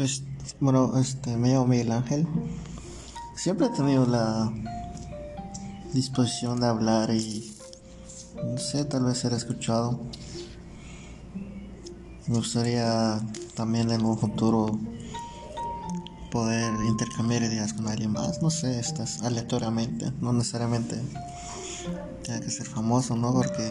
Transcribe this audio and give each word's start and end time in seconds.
Pues, 0.00 0.22
bueno, 0.60 0.98
este, 0.98 1.36
me 1.36 1.50
llamo 1.50 1.66
Miguel 1.66 1.92
Ángel. 1.92 2.26
Siempre 3.36 3.66
he 3.66 3.68
tenido 3.68 4.06
la 4.06 4.50
disposición 5.92 6.58
de 6.58 6.68
hablar 6.68 7.10
y, 7.10 7.54
no 8.42 8.56
sé, 8.56 8.86
tal 8.86 9.04
vez 9.04 9.18
ser 9.18 9.34
escuchado. 9.34 10.00
Me 12.28 12.34
gustaría 12.34 13.20
también 13.54 13.90
en 13.90 14.02
un 14.02 14.16
futuro 14.16 14.80
poder 16.30 16.72
intercambiar 16.88 17.42
ideas 17.42 17.74
con 17.74 17.86
alguien 17.86 18.12
más, 18.12 18.40
no 18.40 18.48
sé, 18.48 18.80
estas 18.80 19.20
aleatoriamente, 19.20 20.10
no 20.22 20.32
necesariamente 20.32 20.98
tiene 22.22 22.40
que 22.40 22.50
ser 22.50 22.66
famoso, 22.66 23.16
¿no? 23.16 23.34
Porque 23.34 23.70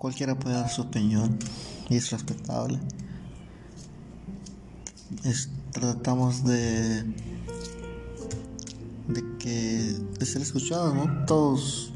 cualquiera 0.00 0.34
puede 0.34 0.56
dar 0.56 0.68
su 0.68 0.82
opinión 0.82 1.38
y 1.88 1.94
es 1.94 2.10
respetable 2.10 2.80
tratamos 5.72 6.44
de 6.44 7.04
de 9.08 9.24
que 9.38 10.24
ser 10.24 10.42
escuchados 10.42 10.94
no 10.94 11.26
todos 11.26 11.92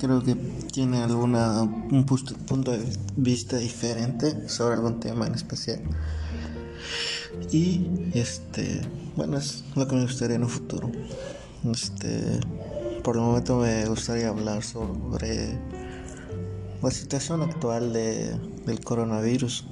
creo 0.00 0.22
que 0.22 0.34
tienen 0.72 1.02
alguna 1.02 1.62
un 1.62 2.04
punto 2.04 2.72
de 2.72 2.84
vista 3.16 3.56
diferente 3.56 4.48
sobre 4.48 4.74
algún 4.76 5.00
tema 5.00 5.26
en 5.26 5.34
especial. 5.34 5.80
Y 7.50 7.86
este 8.14 8.80
bueno 9.16 9.38
es 9.38 9.64
lo 9.74 9.86
que 9.86 9.96
me 9.96 10.02
gustaría 10.02 10.36
en 10.36 10.44
un 10.44 10.50
futuro. 10.50 10.90
Este 11.70 12.40
por 13.02 13.16
el 13.16 13.22
momento 13.22 13.58
me 13.58 13.86
gustaría 13.86 14.28
hablar 14.28 14.62
sobre 14.62 15.58
la 16.82 16.90
situación 16.90 17.42
actual 17.42 17.92
de, 17.92 18.36
del 18.66 18.80
coronavirus 18.80 19.64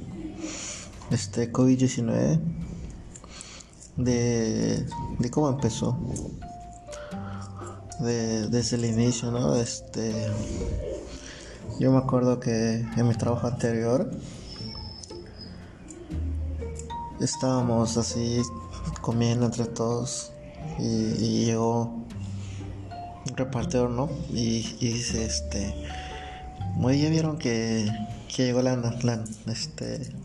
este 1.11 1.53
COVID-19 1.53 2.41
de, 3.97 4.87
de 5.19 5.31
cómo 5.31 5.49
empezó. 5.49 5.99
De, 8.01 8.49
desde 8.49 8.77
el 8.77 8.85
inicio 8.85 9.31
no 9.31 9.57
este 9.57 10.13
yo 11.81 11.91
me 11.93 11.97
acuerdo 11.97 12.41
que 12.41 12.85
en 12.95 13.09
mi 13.09 13.15
trabajo 13.15 13.47
anterior 13.47 14.11
estábamos 17.21 17.97
así 17.97 18.43
comiendo 19.01 19.47
entre 19.47 19.65
todos 19.65 20.31
y, 20.79 21.47
llegó 21.47 22.05
un 23.31 23.37
repartidor 23.37 23.89
no 23.89 24.11
y, 24.31 24.61
dice 24.79 25.25
este 25.25 25.75
muy 26.75 27.01
ya 27.01 27.09
vieron 27.09 27.39
que, 27.39 27.91
que 28.35 28.45
llegó 28.45 28.61
la, 28.61 28.77
la 28.77 29.25
este 29.47 30.16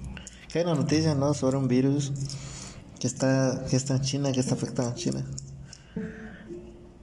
hay 0.59 0.65
una 0.65 0.75
noticia, 0.75 1.15
¿no? 1.15 1.33
Sobre 1.33 1.57
un 1.57 1.67
virus 1.67 2.11
que 2.99 3.07
está, 3.07 3.65
que 3.69 3.75
está 3.75 3.95
en 3.95 4.01
China, 4.01 4.31
que 4.31 4.39
está 4.39 4.55
afectando 4.55 4.91
a 4.91 4.95
China. 4.95 5.25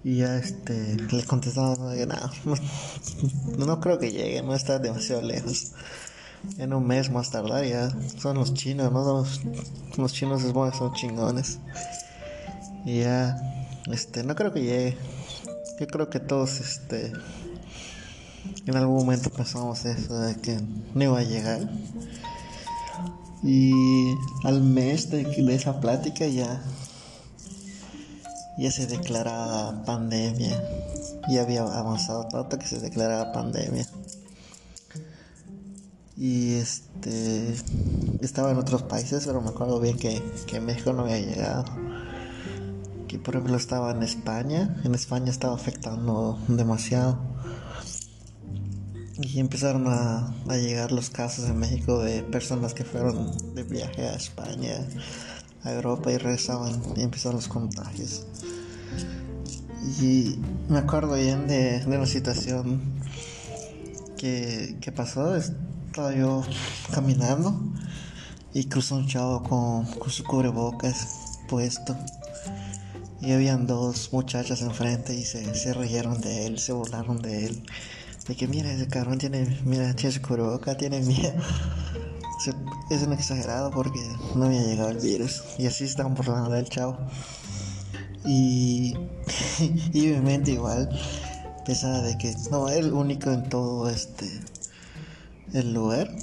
Y 0.04 0.18
ya 0.18 0.36
este, 0.36 0.96
le 0.96 1.24
contestaba, 1.24 1.74
no, 1.76 1.94
no, 1.94 3.66
no 3.66 3.80
creo 3.80 3.98
que 3.98 4.12
llegue, 4.12 4.42
no 4.42 4.54
está 4.54 4.78
demasiado 4.78 5.22
lejos. 5.22 5.72
En 6.56 6.72
un 6.72 6.86
mes 6.86 7.10
más 7.10 7.30
tardar 7.30 7.64
ya 7.64 7.90
son 8.18 8.36
los 8.36 8.54
chinos, 8.54 8.92
¿no? 8.92 9.02
Los, 9.02 9.40
los 9.96 10.12
chinos 10.12 10.42
son 10.42 10.92
chingones. 10.94 11.58
Y 12.84 13.00
ya, 13.00 13.36
este, 13.90 14.22
no 14.22 14.34
creo 14.34 14.52
que 14.52 14.62
llegue. 14.62 14.98
Yo 15.80 15.86
creo 15.86 16.08
que 16.10 16.20
todos, 16.20 16.60
este, 16.60 17.12
en 18.66 18.76
algún 18.76 18.96
momento 18.96 19.30
pensamos 19.30 19.84
eso 19.84 20.18
de 20.20 20.36
que 20.36 20.58
no 20.94 21.04
iba 21.04 21.18
a 21.18 21.22
llegar. 21.22 21.68
Y 23.42 24.14
al 24.44 24.62
mes 24.62 25.10
de, 25.10 25.22
esa 25.54 25.80
plática 25.80 26.26
ya, 26.26 26.60
ya 28.58 28.70
se 28.70 28.86
declaraba 28.86 29.84
pandemia. 29.84 30.60
Ya 31.28 31.42
había 31.42 31.62
avanzado 31.62 32.26
tanto 32.28 32.58
que 32.58 32.66
se 32.66 32.80
declaraba 32.80 33.32
pandemia. 33.32 33.86
Y 36.16 36.54
este 36.54 37.54
estaba 38.20 38.50
en 38.50 38.58
otros 38.58 38.82
países, 38.82 39.24
pero 39.24 39.40
me 39.40 39.50
acuerdo 39.50 39.78
bien 39.78 39.96
que, 39.96 40.20
que 40.46 40.60
México 40.60 40.92
no 40.92 41.02
había 41.02 41.20
llegado. 41.20 41.64
Que 43.06 43.18
por 43.18 43.34
ejemplo 43.34 43.56
estaba 43.56 43.92
en 43.92 44.02
España. 44.02 44.80
En 44.84 44.94
España 44.94 45.30
estaba 45.30 45.54
afectando 45.54 46.38
demasiado 46.48 47.18
y 49.20 49.40
empezaron 49.40 49.86
a, 49.88 50.32
llegar 50.56 50.92
los 50.92 51.10
casos 51.10 51.48
en 51.48 51.58
México 51.58 51.98
de 52.00 52.22
personas 52.22 52.72
que 52.74 52.84
fueron 52.84 53.32
de 53.54 53.64
viaje 53.64 54.06
a 54.06 54.14
España, 54.14 54.86
a 55.64 55.72
Europa 55.72 56.12
y 56.12 56.18
regresaban 56.18 56.80
y 56.96 57.02
empezaron 57.02 57.36
los 57.36 57.48
contagios. 57.48 58.26
Y 60.00 60.38
me 60.68 60.78
acuerdo 60.78 61.14
bien 61.14 61.48
de, 61.48 61.80
de 61.80 61.96
una 61.96 62.06
situación 62.06 62.80
que, 64.16 64.76
que, 64.80 64.92
pasó. 64.92 65.34
Estaba 65.36 66.14
yo 66.14 66.42
caminando 66.92 67.60
y 68.54 68.64
cruzó 68.64 68.96
un 68.96 69.08
chavo 69.08 69.42
con, 69.42 69.86
con 69.98 70.10
su 70.10 70.22
cubrebocas 70.24 71.38
puesto. 71.48 71.96
Y 73.20 73.32
habían 73.32 73.66
dos 73.66 74.12
muchachas 74.12 74.62
enfrente 74.62 75.14
y 75.14 75.24
se, 75.24 75.54
se 75.56 75.74
rieron 75.74 76.20
de 76.20 76.46
él, 76.46 76.58
se 76.60 76.72
burlaron 76.72 77.20
de 77.20 77.46
él. 77.46 77.62
De 78.28 78.36
que 78.36 78.46
mira, 78.46 78.70
ese 78.70 78.86
cabrón 78.88 79.18
tiene, 79.18 79.58
mira, 79.64 79.94
tiene 79.94 80.14
su 80.14 80.20
cubrebocas, 80.20 80.76
tiene 80.76 81.00
miedo. 81.00 81.32
es 82.90 83.02
un 83.02 83.12
exagerado 83.12 83.70
porque 83.70 84.00
no 84.34 84.44
había 84.44 84.62
llegado 84.62 84.90
el 84.90 84.98
virus. 84.98 85.42
Y 85.58 85.66
así 85.66 85.84
estaban 85.84 86.14
burlando 86.14 86.50
del 86.50 86.68
chavo. 86.68 86.98
Y, 88.26 88.94
y 89.92 90.00
mi 90.08 90.20
mente 90.20 90.52
igual 90.52 90.90
pensaba 91.64 92.02
de 92.02 92.18
que 92.18 92.34
no, 92.50 92.68
era 92.68 92.78
el 92.78 92.92
único 92.92 93.30
en 93.30 93.48
todo 93.48 93.88
este 93.88 94.26
el 95.54 95.72
lugar. 95.72 96.14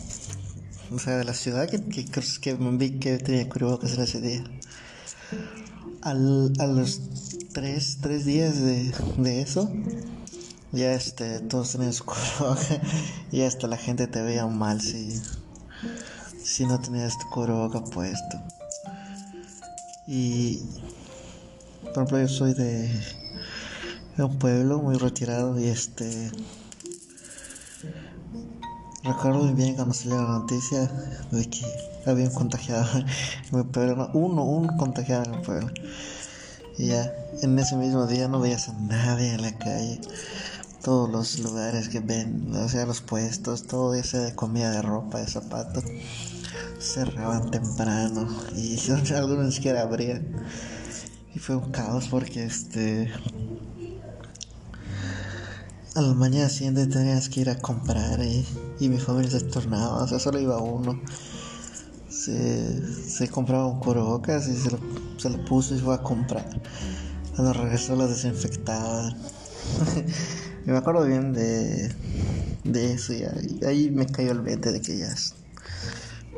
O 0.91 0.99
sea, 0.99 1.17
de 1.17 1.23
la 1.23 1.33
ciudad 1.33 1.67
que, 1.67 1.83
que, 1.83 2.05
que 2.05 2.53
vi 2.53 2.99
que 2.99 3.17
tenía 3.17 3.49
cubrebocas 3.49 3.93
en 3.93 4.01
ese 4.01 4.21
día. 4.21 4.43
Al, 6.03 6.53
a 6.59 6.67
los 6.67 7.01
tres, 7.51 7.97
tres 8.01 8.25
días 8.25 8.61
de, 8.61 8.93
de 9.17 9.41
eso, 9.41 9.71
ya 10.75 10.93
este, 10.93 11.39
todos 11.39 11.71
tenían 11.71 11.93
su 11.93 12.05
cubrebocas 12.05 12.79
y 13.31 13.41
hasta 13.41 13.67
la 13.67 13.77
gente 13.77 14.07
te 14.07 14.21
veía 14.21 14.45
mal 14.45 14.81
si, 14.81 15.21
si 16.43 16.65
no 16.65 16.79
tenías 16.79 17.17
tu 17.17 17.29
cubrebocas 17.29 17.89
puesto. 17.89 18.41
Y, 20.07 20.61
por 21.81 21.93
ejemplo, 21.93 22.19
yo 22.19 22.27
soy 22.27 22.53
de, 22.53 22.87
de 24.17 24.23
un 24.23 24.37
pueblo 24.37 24.79
muy 24.79 24.97
retirado 24.97 25.59
y 25.59 25.67
este. 25.67 26.31
Recuerdo 29.03 29.43
muy 29.43 29.53
bien 29.53 29.75
cuando 29.75 29.93
salió 29.93 30.15
la 30.15 30.39
noticia 30.39 30.91
de 31.31 31.47
que 31.49 31.63
había 32.05 32.25
un 32.29 32.33
contagiado 32.33 32.87
en 32.97 33.05
mi 33.51 33.63
pueblo, 33.63 34.09
uno, 34.13 34.43
un 34.43 34.67
contagiado 34.77 35.25
en 35.25 35.33
el 35.35 35.41
pueblo. 35.41 35.69
Y 36.77 36.87
ya 36.87 37.11
en 37.41 37.57
ese 37.57 37.75
mismo 37.75 38.05
día 38.07 38.27
no 38.27 38.39
veías 38.39 38.67
a 38.67 38.73
nadie 38.73 39.33
en 39.33 39.41
la 39.41 39.57
calle 39.57 40.01
todos 40.85 41.09
los 41.09 41.39
lugares 41.39 41.89
que 41.89 41.99
ven, 41.99 42.53
o 42.53 42.69
sea, 42.69 42.85
los 42.85 43.01
puestos, 43.01 43.63
todo 43.63 43.95
ese 43.95 44.19
de 44.19 44.35
comida, 44.35 44.69
de 44.69 44.83
ropa, 44.83 45.17
de 45.17 45.25
zapatos, 45.27 45.83
cerraban 46.77 47.49
temprano 47.49 48.27
y 48.55 48.77
algunos 49.15 49.45
ni 49.47 49.51
siquiera 49.51 49.81
abrían. 49.81 50.27
Y 51.33 51.39
fue 51.39 51.55
un 51.55 51.71
caos 51.71 52.07
porque 52.07 52.45
este. 52.45 53.11
A 55.95 56.01
la 56.01 56.13
mañana 56.13 56.49
siguiente 56.49 56.85
tenías 56.85 57.29
que 57.29 57.41
ir 57.41 57.49
a 57.49 57.57
comprar 57.57 58.19
y, 58.23 58.45
mi 58.87 58.99
familia 58.99 59.31
se 59.31 59.41
tornaba, 59.41 60.03
o 60.03 60.07
sea, 60.07 60.19
solo 60.19 60.39
iba 60.39 60.59
uno. 60.59 61.01
Se, 62.09 63.09
se 63.09 63.27
compraba 63.27 63.65
un 63.65 63.79
bocas 63.79 64.47
y 64.47 64.55
se 64.55 64.69
lo, 64.69 64.79
se 65.17 65.31
lo 65.31 65.43
puso 65.45 65.73
y 65.73 65.79
fue 65.79 65.95
a 65.95 66.03
comprar. 66.03 66.47
Cuando 67.33 67.53
regresó 67.53 67.95
lo 67.95 68.07
desinfectaban. 68.07 69.17
Y 70.65 70.71
me 70.71 70.77
acuerdo 70.77 71.05
bien 71.05 71.31
de, 71.33 71.93
de 72.63 72.93
eso 72.93 73.13
y 73.13 73.23
ahí, 73.65 73.91
me 73.91 74.07
cayó 74.07 74.31
el 74.31 74.41
20 74.41 74.71
de 74.71 74.81
que 74.81 74.97
ya, 74.97 75.13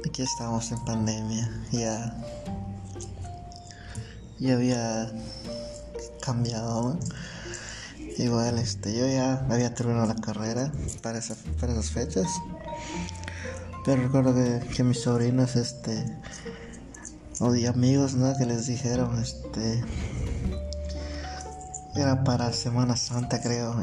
de 0.04 0.12
que 0.12 0.24
estábamos 0.24 0.70
en 0.72 0.84
pandemia. 0.84 1.50
Ya, 1.72 2.14
ya 4.40 4.54
había 4.54 5.12
cambiado. 6.22 7.00
Igual, 8.18 8.58
este, 8.58 8.98
yo 8.98 9.08
ya 9.08 9.46
había 9.50 9.74
terminado 9.74 10.08
la 10.08 10.16
carrera 10.16 10.72
para, 11.02 11.22
para 11.60 11.72
esas 11.72 11.92
fechas. 11.92 12.28
Pero 13.86 14.04
recuerdo 14.04 14.36
que, 14.76 14.84
mis 14.84 15.00
sobrinos, 15.00 15.56
este, 15.56 16.04
o 17.40 17.54
de 17.54 17.70
amigos, 17.70 18.16
¿no? 18.16 18.36
Que 18.38 18.46
les 18.46 18.68
dijeron, 18.68 19.18
este, 19.22 19.82
era 21.96 22.26
para 22.26 22.52
Semana 22.52 22.98
Santa 22.98 23.42
creo 23.42 23.82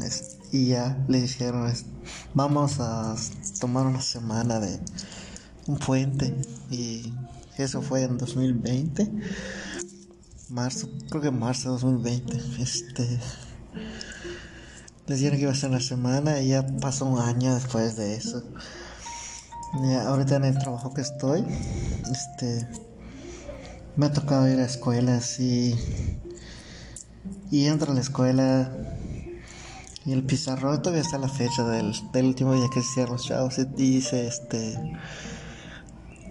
y 0.51 0.67
ya 0.67 0.97
le 1.07 1.21
dijeron 1.21 1.71
vamos 2.33 2.79
a 2.79 3.15
tomar 3.59 3.85
una 3.85 4.01
semana 4.01 4.59
de 4.59 4.79
un 5.67 5.77
puente 5.77 6.33
y 6.69 7.13
Eso 7.57 7.81
fue 7.81 8.03
en 8.03 8.17
2020. 8.17 9.09
Marzo, 10.49 10.89
creo 11.09 11.21
que 11.21 11.31
marzo 11.31 11.69
de 11.69 11.81
2020. 11.81 12.61
Este. 12.61 13.19
Decían 15.07 15.33
que 15.33 15.41
iba 15.41 15.51
a 15.51 15.55
ser 15.55 15.69
una 15.69 15.79
semana 15.79 16.41
y 16.41 16.49
ya 16.49 16.65
pasó 16.81 17.05
un 17.05 17.19
año 17.19 17.55
después 17.55 17.95
de 17.95 18.15
eso. 18.15 18.43
ahorita 20.05 20.35
en 20.35 20.45
el 20.45 20.57
trabajo 20.57 20.93
que 20.93 21.01
estoy, 21.01 21.45
este. 22.11 22.67
Me 23.95 24.07
ha 24.07 24.11
tocado 24.11 24.49
ir 24.49 24.59
a 24.59 24.65
escuelas 24.65 25.39
y. 25.39 25.75
Y 27.51 27.67
entro 27.67 27.91
a 27.91 27.95
la 27.95 28.01
escuela 28.01 28.69
y 30.05 30.11
el 30.11 30.23
pizarrón 30.23 30.81
todavía 30.81 31.01
está 31.01 31.17
la 31.17 31.27
fecha 31.27 31.63
del, 31.67 31.93
del 32.11 32.25
último 32.27 32.53
día 32.53 32.67
que 32.71 32.81
se 32.81 32.89
hicieron 32.89 33.13
los 33.13 33.25
chavos. 33.25 33.57
Y 33.57 33.65
dice, 33.65 34.27
este. 34.27 34.79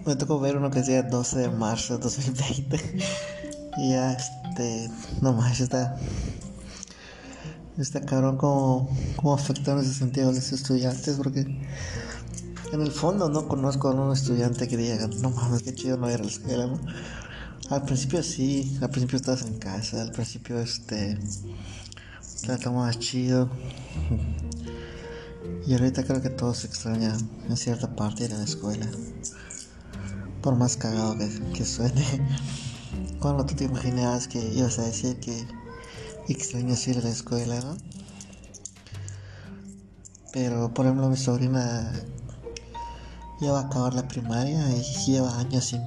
Me 0.06 0.14
tocó 0.16 0.38
ver 0.38 0.56
uno 0.56 0.70
que 0.70 0.80
decía 0.80 1.02
12 1.02 1.38
de 1.38 1.50
marzo 1.50 1.96
de 1.96 2.04
2020. 2.04 3.02
y 3.78 3.90
ya, 3.90 4.12
este. 4.12 4.88
No 5.20 5.32
más, 5.32 5.58
está. 5.58 5.96
Está 7.76 8.00
cabrón 8.02 8.36
como, 8.36 8.88
como 9.16 9.34
afectaron 9.34 9.82
ese 9.82 9.94
sentido 9.94 10.28
a 10.28 10.32
los 10.32 10.52
estudiantes. 10.52 11.16
Porque 11.16 11.40
en 11.40 12.80
el 12.80 12.92
fondo 12.92 13.28
no 13.28 13.48
conozco 13.48 13.88
a 13.88 13.92
un 13.92 14.12
estudiante 14.12 14.68
que 14.68 14.76
diga, 14.76 15.08
no 15.20 15.30
mames, 15.30 15.64
qué 15.64 15.74
chido 15.74 15.96
no 15.96 16.08
ir 16.08 16.20
a 16.20 16.22
la 16.22 16.30
escuela. 16.30 16.70
Al 17.70 17.82
principio 17.82 18.22
sí, 18.22 18.78
al 18.82 18.90
principio 18.90 19.16
estabas 19.16 19.42
en 19.42 19.58
casa, 19.58 20.02
al 20.02 20.12
principio 20.12 20.60
este 20.60 21.18
la 22.46 22.58
tomaba 22.58 22.92
chido. 22.92 23.48
Y 25.66 25.72
ahorita 25.72 26.04
creo 26.04 26.20
que 26.20 26.30
todo 26.30 26.52
se 26.54 26.66
extraña 26.66 27.16
en 27.48 27.56
cierta 27.56 27.96
parte 27.96 28.28
de 28.28 28.36
la 28.36 28.44
escuela. 28.44 28.86
Por 30.42 30.56
más 30.56 30.76
cagado 30.76 31.16
que, 31.54 31.64
suene. 31.64 32.04
Cuando 33.20 33.46
tú 33.46 33.54
te 33.54 33.64
imaginabas 33.64 34.28
que 34.28 34.38
ibas 34.52 34.78
a 34.78 34.82
decir 34.82 35.18
que 35.20 35.46
extrañas 36.28 36.86
ir 36.86 36.98
a 36.98 37.02
la 37.02 37.08
escuela, 37.08 37.60
¿no? 37.60 37.76
Pero 40.32 40.74
por 40.74 40.84
ejemplo 40.84 41.08
mi 41.08 41.16
sobrina 41.16 41.92
ya 43.40 43.52
va 43.52 43.60
a 43.60 43.62
acabar 43.64 43.94
la 43.94 44.06
primaria 44.08 44.68
y 44.76 44.82
lleva 45.06 45.38
años 45.38 45.64
sin... 45.64 45.80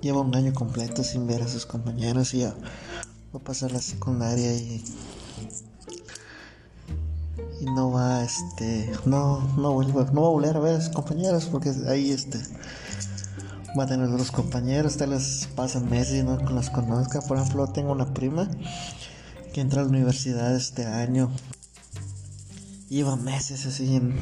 Lleva 0.00 0.20
un 0.20 0.34
año 0.34 0.52
completo 0.54 1.02
sin 1.02 1.26
ver 1.26 1.42
a 1.42 1.48
sus 1.48 1.66
compañeros 1.66 2.32
y 2.34 2.38
ya 2.38 2.54
va 3.34 3.40
a 3.40 3.44
pasar 3.44 3.72
la 3.72 3.80
secundaria 3.80 4.54
y 4.54 4.82
y 7.60 7.64
no 7.64 7.90
va 7.90 8.22
este 8.22 8.92
no 9.04 9.40
no 9.56 9.72
vuelve, 9.72 10.04
no 10.12 10.22
va 10.22 10.28
a 10.28 10.30
volver 10.30 10.56
a 10.56 10.60
ver 10.60 10.76
a 10.76 10.80
sus 10.80 10.94
compañeros 10.94 11.46
porque 11.46 11.72
ahí 11.88 12.10
este 12.10 12.38
va 13.78 13.84
a 13.84 13.86
tener 13.86 14.08
otros 14.08 14.30
compañeros 14.30 14.96
tal 14.96 15.10
vez 15.10 15.48
pasan 15.54 15.88
meses 15.90 16.20
y 16.20 16.22
no 16.22 16.36
los 16.36 16.70
conozca. 16.70 17.20
Por 17.20 17.38
ejemplo 17.38 17.66
tengo 17.68 17.92
una 17.92 18.12
prima 18.14 18.48
que 19.52 19.60
entra 19.60 19.80
a 19.80 19.84
la 19.84 19.90
universidad 19.90 20.54
este 20.54 20.86
año. 20.86 21.30
Lleva 22.88 23.16
meses 23.16 23.66
así 23.66 23.96
en 23.96 24.14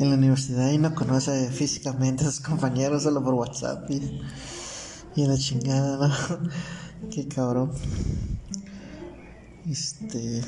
en 0.00 0.08
la 0.08 0.16
universidad 0.16 0.70
y 0.70 0.78
no 0.78 0.94
conoce 0.94 1.50
físicamente 1.50 2.24
a 2.24 2.30
sus 2.30 2.40
compañeros 2.40 3.02
solo 3.02 3.22
por 3.22 3.34
WhatsApp 3.34 3.88
y, 3.90 4.22
y 5.14 5.26
la 5.26 5.36
chingada 5.36 6.08
no 6.08 6.50
qué 7.10 7.28
cabrón. 7.28 7.70
Este 9.68 10.42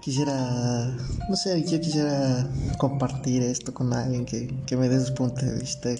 quisiera, 0.00 0.96
no 1.28 1.36
sé, 1.36 1.62
yo 1.64 1.80
quisiera 1.80 2.48
compartir 2.78 3.42
esto 3.42 3.74
con 3.74 3.92
alguien 3.92 4.24
que, 4.24 4.76
me 4.76 4.88
dé 4.88 5.04
su 5.04 5.12
punto 5.14 5.44
de 5.44 5.58
vista, 5.58 5.90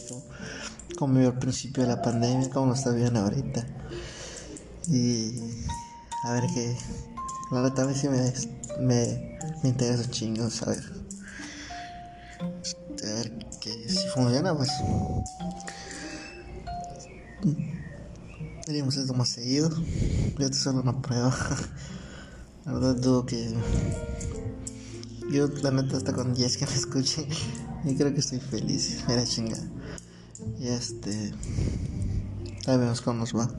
como, 0.98 1.18
vio 1.18 1.28
al 1.28 1.38
principio 1.38 1.82
de 1.82 1.90
la 1.90 2.00
pandemia, 2.00 2.48
como 2.50 2.68
lo 2.68 2.74
está 2.74 2.90
viendo 2.90 3.20
ahorita. 3.20 3.66
Y 4.86 5.38
a 6.24 6.32
ver 6.32 6.44
qué, 6.54 6.74
la 7.50 7.60
verdad 7.60 7.86
mí 7.86 7.94
sí 7.94 8.08
me, 8.08 8.32
me, 8.80 9.38
me 9.62 9.68
interesa 9.68 10.10
chingo 10.10 10.48
saber. 10.48 10.82
A 12.40 13.14
ver 13.14 13.32
que 13.60 13.88
si 13.88 14.08
funciona, 14.08 14.56
pues 14.56 14.70
deberíamos 18.66 18.96
esto 18.96 19.14
más 19.14 19.28
seguido. 19.28 19.70
Yo 20.38 20.50
te 20.50 20.56
solo 20.56 20.80
una 20.80 21.00
prueba. 21.02 21.34
La 22.68 22.74
verdad 22.74 22.96
dudo 22.96 23.24
que... 23.24 23.54
Yo 25.30 25.48
la 25.62 25.70
neta 25.70 25.96
hasta 25.96 26.12
con 26.12 26.34
10 26.34 26.56
que 26.58 26.66
me 26.66 26.74
escuche 26.74 27.26
y 27.84 27.96
creo 27.96 28.12
que 28.12 28.20
estoy 28.20 28.40
feliz. 28.40 29.04
Era 29.08 29.24
chinga. 29.24 29.56
Y 30.60 30.68
este... 30.68 31.32
Ya 32.66 32.76
vemos 32.76 33.00
cómo 33.00 33.20
nos 33.20 33.34
va. 33.34 33.50